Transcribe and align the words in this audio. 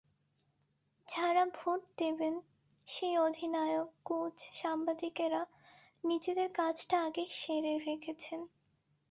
যাঁরা 1.07 1.43
ভোট 1.57 1.81
দেবেন 1.97 2.35
সেই 2.87 3.15
অধিনায়ক, 3.17 3.89
কোচ, 4.05 4.37
সাংবাদিকেরা 4.53 5.41
নিজেদের 6.03 6.49
কাজটা 6.53 6.95
আগেই 7.03 7.29
সেরে 7.31 7.73
রেখেছেন। 7.79 8.39